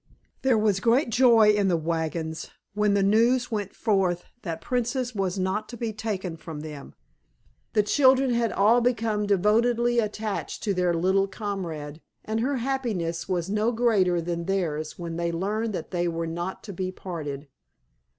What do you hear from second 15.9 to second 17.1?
they were not to be